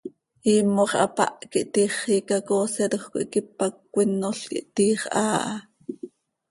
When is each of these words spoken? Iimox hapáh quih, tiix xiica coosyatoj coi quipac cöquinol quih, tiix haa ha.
Iimox 0.51 0.91
hapáh 0.99 1.33
quih, 1.51 1.67
tiix 1.73 1.91
xiica 2.01 2.37
coosyatoj 2.47 3.03
coi 3.11 3.25
quipac 3.33 3.73
cöquinol 3.81 4.37
quih, 4.49 4.67
tiix 4.75 5.01
haa 5.13 5.39
ha. 5.45 5.55